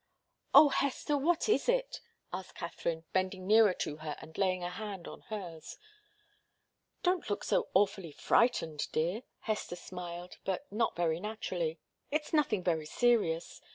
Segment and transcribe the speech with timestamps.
[0.55, 2.01] "Oh, Hester, what is it?"
[2.33, 5.77] asked Katharine, bending nearer to her and laying a hand on hers.
[7.03, 11.77] "Don't look so awfully frightened, dear!" Hester smiled, but not very naturally.
[12.09, 13.61] "It's nothing very serious.